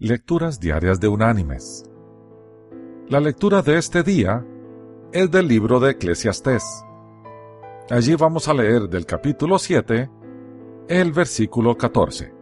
Lecturas 0.00 0.60
Diarias 0.60 1.00
de 1.00 1.08
Unánimes. 1.08 1.84
La 3.08 3.18
lectura 3.18 3.62
de 3.62 3.78
este 3.78 4.04
día 4.04 4.46
es 5.10 5.28
del 5.28 5.48
libro 5.48 5.80
de 5.80 5.90
Eclesiastés. 5.90 6.62
Allí 7.90 8.14
vamos 8.14 8.46
a 8.46 8.54
leer 8.54 8.88
del 8.88 9.06
capítulo 9.06 9.58
7 9.58 10.08
el 10.86 11.10
versículo 11.10 11.76
14, 11.76 12.32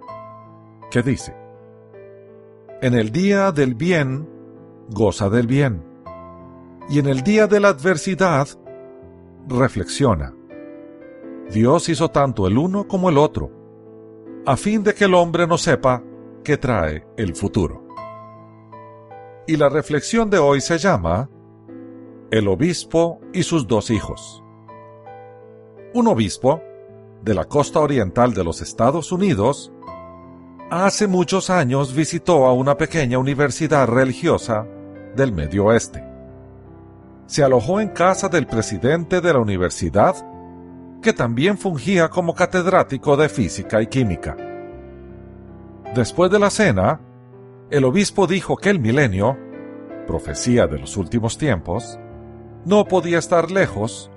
que 0.90 1.03
dice, 1.03 1.34
En 2.82 2.92
el 2.92 3.11
día 3.11 3.50
del 3.53 3.75
bien, 3.75 4.29
goza 4.91 5.30
del 5.30 5.46
bien, 5.46 5.82
y 6.91 6.98
en 6.98 7.07
el 7.07 7.23
día 7.23 7.46
de 7.46 7.61
la 7.61 7.68
adversidad, 7.68 8.48
reflexiona. 9.48 10.34
Dios 11.50 11.88
hizo 11.88 12.11
tanto 12.11 12.46
el 12.46 12.59
uno 12.59 12.86
como 12.86 13.09
el 13.09 13.16
otro, 13.16 13.50
a 14.45 14.59
fin 14.59 14.82
de 14.82 14.93
que 14.93 15.07
el 15.07 15.14
hombre 15.14 15.46
no 15.46 15.57
sepa 15.57 16.02
que 16.46 16.58
trae 16.58 17.04
el 17.16 17.34
futuro. 17.34 17.84
Y 19.48 19.56
la 19.56 19.68
reflexión 19.68 20.30
de 20.30 20.38
hoy 20.38 20.60
se 20.60 20.78
llama 20.78 21.28
El 22.30 22.46
obispo 22.46 23.20
y 23.32 23.42
sus 23.42 23.66
dos 23.66 23.91
hijos. 23.91 24.45
Un 25.92 26.06
obispo 26.06 26.62
de 27.24 27.34
la 27.34 27.46
costa 27.46 27.80
oriental 27.80 28.32
de 28.32 28.45
los 28.45 28.62
Estados 28.62 29.10
Unidos 29.10 29.73
hace 30.70 31.09
muchos 31.09 31.51
años 31.51 31.92
visitó 31.92 32.46
a 32.46 32.52
una 32.52 32.76
pequeña 32.76 33.18
universidad 33.18 33.88
religiosa 33.88 34.68
del 35.16 35.32
Medio 35.32 35.65
Oeste. 35.65 36.04
Se 37.26 37.42
alojó 37.42 37.80
en 37.80 37.88
casa 37.88 38.28
del 38.28 38.46
presidente 38.46 39.20
de 39.20 39.32
la 39.32 39.40
universidad, 39.40 40.15
que 41.02 41.12
también 41.12 41.59
fungía 41.59 42.09
como 42.09 42.37
catedrático 42.37 43.16
de 43.16 43.28
física 43.28 43.82
y 43.82 43.88
química. 43.88 44.37
Después 45.96 46.30
de 46.30 46.38
la 46.38 46.50
cena, 46.50 47.00
el 47.70 47.82
obispo 47.84 48.27
dijo 48.27 48.59
que 48.59 48.68
el 48.68 48.78
milenio, 48.78 49.34
profecía 50.06 50.66
de 50.66 50.78
los 50.78 50.98
últimos 50.98 51.38
tiempos, 51.38 51.98
no 52.66 52.84
podía 52.84 53.16
estar 53.18 53.51
lejos 53.51 54.10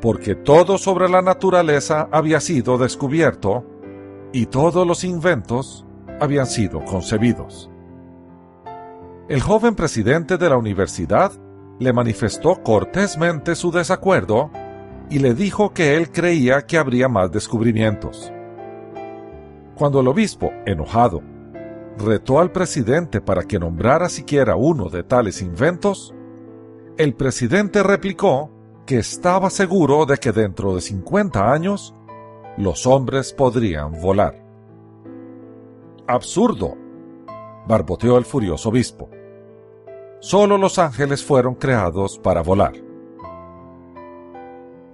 porque 0.00 0.34
todo 0.34 0.78
sobre 0.78 1.10
la 1.10 1.20
naturaleza 1.20 2.08
había 2.10 2.40
sido 2.40 2.78
descubierto 2.78 3.66
y 4.32 4.46
todos 4.46 4.86
los 4.86 5.04
inventos 5.04 5.84
habían 6.22 6.46
sido 6.46 6.82
concebidos. 6.86 7.68
El 9.28 9.42
joven 9.42 9.74
presidente 9.74 10.38
de 10.38 10.48
la 10.48 10.56
universidad 10.56 11.32
le 11.80 11.92
manifestó 11.92 12.62
cortésmente 12.62 13.56
su 13.56 13.70
desacuerdo 13.70 14.50
y 15.10 15.18
le 15.18 15.34
dijo 15.34 15.74
que 15.74 15.98
él 15.98 16.10
creía 16.10 16.62
que 16.62 16.78
habría 16.78 17.08
más 17.08 17.30
descubrimientos. 17.30 18.33
Cuando 19.76 20.00
el 20.00 20.08
obispo, 20.08 20.52
enojado, 20.66 21.20
retó 21.98 22.38
al 22.38 22.52
presidente 22.52 23.20
para 23.20 23.42
que 23.42 23.58
nombrara 23.58 24.08
siquiera 24.08 24.54
uno 24.54 24.88
de 24.88 25.02
tales 25.02 25.42
inventos, 25.42 26.14
el 26.96 27.14
presidente 27.14 27.82
replicó 27.82 28.50
que 28.86 28.98
estaba 28.98 29.50
seguro 29.50 30.06
de 30.06 30.18
que 30.18 30.30
dentro 30.30 30.74
de 30.74 30.80
50 30.80 31.52
años 31.52 31.94
los 32.56 32.86
hombres 32.86 33.32
podrían 33.32 34.00
volar. 34.00 34.44
Absurdo, 36.06 36.76
barboteó 37.66 38.16
el 38.16 38.24
furioso 38.24 38.68
obispo. 38.68 39.10
Solo 40.20 40.56
los 40.56 40.78
ángeles 40.78 41.24
fueron 41.24 41.56
creados 41.56 42.18
para 42.18 42.42
volar. 42.42 42.74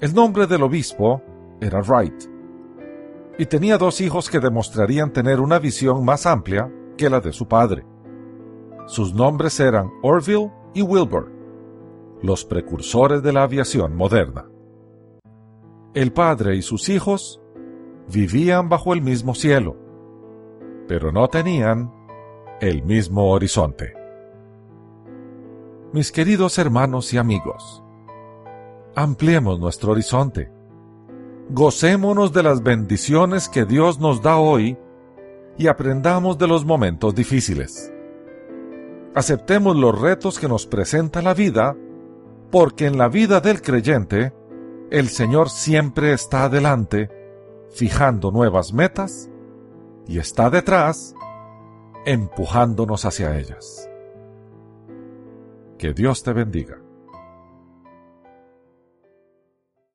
El 0.00 0.14
nombre 0.14 0.46
del 0.46 0.62
obispo 0.62 1.20
era 1.60 1.82
Wright 1.82 2.39
y 3.41 3.46
tenía 3.46 3.78
dos 3.78 4.02
hijos 4.02 4.28
que 4.28 4.38
demostrarían 4.38 5.14
tener 5.14 5.41
una 5.41 5.58
visión 5.58 6.05
más 6.05 6.27
amplia 6.27 6.70
que 6.98 7.08
la 7.08 7.20
de 7.20 7.33
su 7.33 7.48
padre. 7.48 7.86
Sus 8.84 9.14
nombres 9.14 9.58
eran 9.60 9.91
Orville 10.02 10.52
y 10.74 10.82
Wilbur, 10.82 11.32
los 12.20 12.44
precursores 12.44 13.22
de 13.22 13.32
la 13.32 13.44
aviación 13.44 13.97
moderna. 13.97 14.44
El 15.94 16.12
padre 16.12 16.54
y 16.56 16.60
sus 16.60 16.91
hijos 16.91 17.41
vivían 18.12 18.69
bajo 18.69 18.92
el 18.92 19.00
mismo 19.00 19.34
cielo, 19.34 19.75
pero 20.87 21.10
no 21.10 21.26
tenían 21.28 21.91
el 22.60 22.82
mismo 22.82 23.31
horizonte. 23.31 23.94
Mis 25.94 26.12
queridos 26.12 26.59
hermanos 26.59 27.14
y 27.14 27.16
amigos, 27.16 27.82
ampliemos 28.94 29.59
nuestro 29.59 29.93
horizonte 29.93 30.53
gocémonos 31.53 32.33
de 32.33 32.44
las 32.44 32.62
bendiciones 32.62 33.49
que 33.49 33.65
Dios 33.65 33.99
nos 33.99 34.22
da 34.22 34.37
hoy 34.37 34.78
y 35.59 35.66
aprendamos 35.66 36.38
de 36.38 36.47
los 36.47 36.65
momentos 36.65 37.15
difíciles. 37.15 37.93
Aceptemos 39.15 39.77
los 39.77 40.00
retos 40.00 40.38
que 40.38 40.49
nos 40.49 40.66
presenta 40.66 41.21
la 41.22 41.34
vida, 41.34 41.77
porque 42.53 42.87
en 42.87 42.99
la 42.99 43.09
vida 43.09 43.41
del 43.41 43.61
creyente, 43.61 44.33
el 44.91 45.09
Señor 45.09 45.50
siempre 45.50 46.12
está 46.12 46.44
adelante, 46.44 47.11
fijando 47.71 48.31
nuevas 48.31 48.72
metas, 48.72 49.28
y 50.06 50.19
está 50.19 50.50
detrás, 50.50 51.15
empujándonos 52.06 53.05
hacia 53.05 53.37
ellas. 53.37 53.91
Que 55.78 55.93
Dios 55.93 56.22
te 56.22 56.32
bendiga. 56.32 56.78